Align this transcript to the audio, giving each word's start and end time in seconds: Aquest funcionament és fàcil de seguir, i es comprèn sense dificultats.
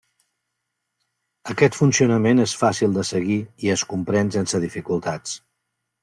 Aquest 1.53 1.75
funcionament 1.79 2.41
és 2.45 2.55
fàcil 2.61 2.95
de 2.99 3.03
seguir, 3.09 3.37
i 3.67 3.69
es 3.75 3.83
comprèn 3.91 4.33
sense 4.37 4.63
dificultats. 4.65 5.37